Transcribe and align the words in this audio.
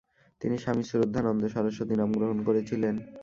তিনি 0.41 0.55
"স্বামী 0.57 0.83
শ্রদ্ধানন্দ 0.83 1.43
সরস্বতী" 1.47 1.95
নাম 1.95 2.09
গ্রহণ 2.11 2.37
করেছিলেন। 2.43 2.95